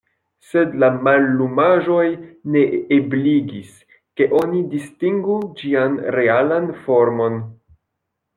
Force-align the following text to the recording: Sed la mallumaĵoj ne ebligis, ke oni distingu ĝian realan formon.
Sed 0.51 0.71
la 0.83 0.87
mallumaĵoj 1.07 2.05
ne 2.55 2.63
ebligis, 2.97 3.75
ke 4.21 4.29
oni 4.41 4.63
distingu 4.73 5.37
ĝian 5.61 6.01
realan 6.19 6.67
formon. 6.89 7.39